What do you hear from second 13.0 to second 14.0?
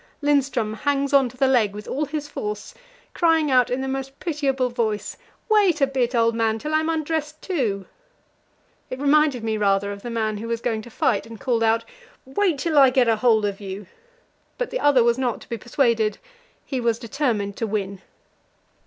a hold of you!"